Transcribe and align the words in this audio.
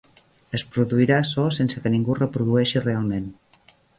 Es 0.59 0.63
produirà 0.75 1.19
so 1.33 1.43
sense 1.59 1.83
que 1.83 1.93
ningú 1.97 2.17
reprodueixi 2.21 2.83
realment. 2.89 3.31